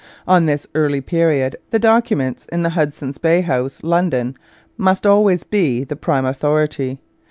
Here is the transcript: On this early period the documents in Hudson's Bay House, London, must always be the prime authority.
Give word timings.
On 0.27 0.47
this 0.47 0.65
early 0.73 0.99
period 0.99 1.57
the 1.69 1.77
documents 1.77 2.47
in 2.47 2.65
Hudson's 2.65 3.19
Bay 3.19 3.41
House, 3.41 3.83
London, 3.83 4.35
must 4.75 5.05
always 5.05 5.43
be 5.43 5.83
the 5.83 5.95
prime 5.95 6.25
authority. 6.25 6.99